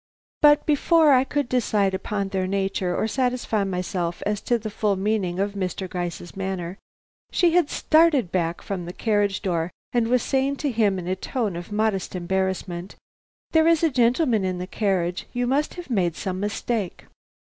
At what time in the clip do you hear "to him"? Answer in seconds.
10.55-10.97